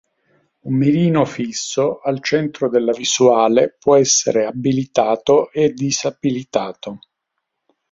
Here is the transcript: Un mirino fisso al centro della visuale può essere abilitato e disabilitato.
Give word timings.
Un 0.69 0.75
mirino 0.77 1.25
fisso 1.25 1.99
al 1.99 2.21
centro 2.23 2.69
della 2.69 2.91
visuale 2.91 3.75
può 3.79 3.97
essere 3.97 4.47
abilitato 4.47 5.51
e 5.51 5.73
disabilitato. 5.73 6.99